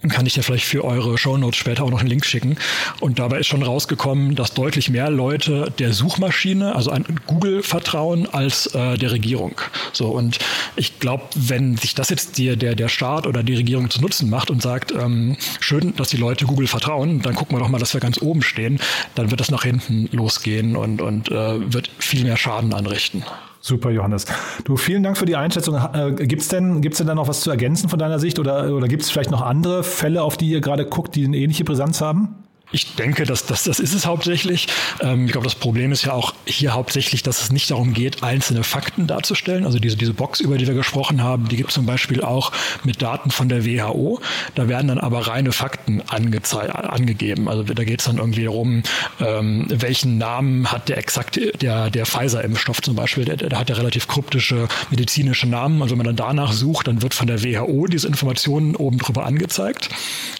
[0.08, 2.56] Kann ich dir vielleicht für eure Shownotes später auch noch einen Link schicken.
[3.00, 8.26] Und dabei ist schon rausgekommen, dass deutlich mehr Leute der Suchmaschine, also an Google vertrauen,
[8.32, 9.60] als äh, der Regierung.
[9.92, 10.38] So, und
[10.76, 14.30] ich glaube, wenn sich das jetzt die, der, der Staat oder die Regierung zu Nutzen
[14.30, 17.78] macht und sagt, ähm, schön, dass die Leute Google vertrauen, dann gucken wir doch mal,
[17.78, 18.80] dass wir ganz oben stehen,
[19.14, 23.22] dann wird das nach hinten losgehen und, und äh, wird viel mehr Schaden anrichten.
[23.60, 24.24] Super, Johannes.
[24.64, 25.76] Du, vielen Dank für die Einschätzung.
[25.76, 28.74] Äh, gibt es denn, gibt's denn da noch was zu ergänzen von deiner Sicht oder,
[28.74, 31.64] oder gibt es vielleicht noch andere Fälle, auf die ihr gerade guckt, die eine ähnliche
[31.64, 32.36] Brisanz haben?
[32.72, 34.68] Ich denke, dass das, das ist es hauptsächlich.
[35.00, 38.22] Ähm, ich glaube, das Problem ist ja auch hier hauptsächlich, dass es nicht darum geht,
[38.22, 39.64] einzelne Fakten darzustellen.
[39.64, 42.52] Also diese, diese Box, über die wir gesprochen haben, die gibt es zum Beispiel auch
[42.84, 44.20] mit Daten von der WHO.
[44.54, 47.48] Da werden dann aber reine Fakten angegeben.
[47.48, 48.82] Also da geht es dann irgendwie darum,
[49.20, 53.24] ähm, welchen Namen hat der exakt der, der Pfizer-Impfstoff zum Beispiel.
[53.24, 55.82] Der, der hat ja relativ kryptische medizinische Namen.
[55.82, 59.26] Also wenn man dann danach sucht, dann wird von der WHO diese Informationen oben drüber
[59.26, 59.88] angezeigt.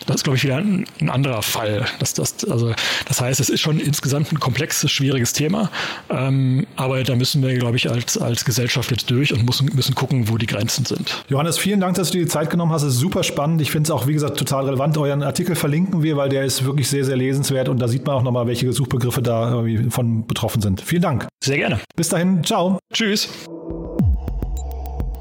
[0.06, 1.86] Das ist, glaube ich, wieder ein, ein anderer Fall.
[1.98, 2.72] Das, das, also,
[3.06, 5.70] das heißt, es ist schon insgesamt ein komplexes, schwieriges Thema.
[6.08, 9.94] Ähm, aber da müssen wir, glaube ich, als, als Gesellschaft jetzt durch und müssen, müssen
[9.94, 11.24] gucken, wo die Grenzen sind.
[11.28, 12.82] Johannes, vielen Dank, dass du dir die Zeit genommen hast.
[12.82, 13.60] Es ist super spannend.
[13.60, 14.96] Ich finde es auch, wie gesagt, total relevant.
[14.98, 18.16] Euren Artikel verlinken wir, weil der ist wirklich sehr, sehr lesenswert und da sieht man
[18.16, 20.80] auch nochmal, welche Suchbegriffe da irgendwie von betroffen sind.
[20.80, 21.26] Vielen Dank.
[21.42, 21.80] Sehr gerne.
[21.96, 22.44] Bis dahin.
[22.44, 22.78] Ciao.
[22.92, 23.28] Tschüss.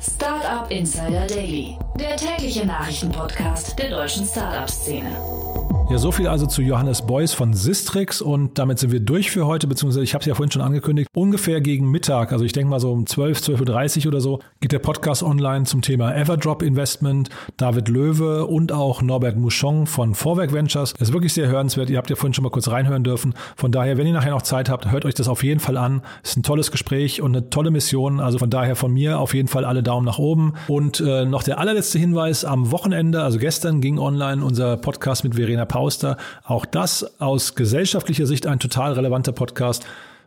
[0.02, 5.69] Startup Insider Daily, der tägliche Nachrichtenpodcast der deutschen Startup-Szene.
[5.90, 9.48] Ja, so viel also zu Johannes Beuys von Sistrix und damit sind wir durch für
[9.48, 12.70] heute, beziehungsweise ich habe es ja vorhin schon angekündigt, ungefähr gegen Mittag, also ich denke
[12.70, 16.62] mal so um 12, 12.30 Uhr oder so, geht der Podcast online zum Thema Everdrop
[16.62, 20.94] Investment, David Löwe und auch Norbert Mouchon von Vorwerk Ventures.
[20.94, 23.34] Das ist wirklich sehr hörenswert, ihr habt ja vorhin schon mal kurz reinhören dürfen.
[23.56, 26.04] Von daher, wenn ihr nachher noch Zeit habt, hört euch das auf jeden Fall an.
[26.22, 29.34] Es ist ein tolles Gespräch und eine tolle Mission, also von daher von mir auf
[29.34, 30.54] jeden Fall alle Daumen nach oben.
[30.68, 35.34] Und äh, noch der allerletzte Hinweis, am Wochenende, also gestern ging online unser Podcast mit
[35.34, 36.18] Verena Paul Pauster.
[36.44, 39.86] Auch das aus gesellschaftlicher Sicht ein total relevanter Podcast.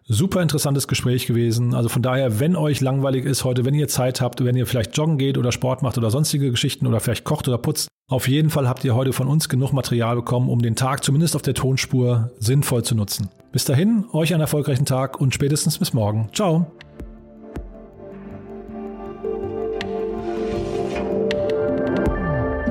[0.09, 1.75] Super interessantes Gespräch gewesen.
[1.75, 4.97] Also von daher, wenn euch langweilig ist heute, wenn ihr Zeit habt, wenn ihr vielleicht
[4.97, 8.49] joggen geht oder Sport macht oder sonstige Geschichten oder vielleicht kocht oder putzt, auf jeden
[8.49, 11.53] Fall habt ihr heute von uns genug Material bekommen, um den Tag zumindest auf der
[11.53, 13.29] Tonspur sinnvoll zu nutzen.
[13.53, 16.31] Bis dahin, euch einen erfolgreichen Tag und spätestens bis morgen.
[16.33, 16.73] Ciao.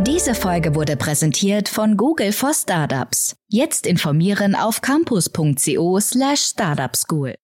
[0.07, 3.35] Diese Folge wurde präsentiert von Google for Startups.
[3.49, 7.35] Jetzt informieren auf campus.co slash startupschool.